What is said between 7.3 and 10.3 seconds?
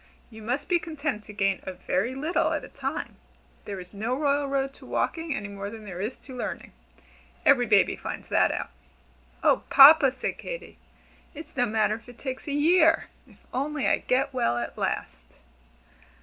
Every baby finds that out." "Oh, Papa!"